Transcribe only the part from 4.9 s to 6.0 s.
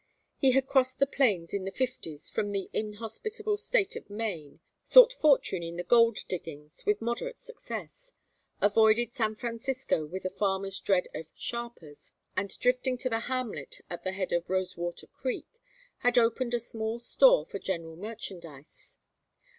fortune in the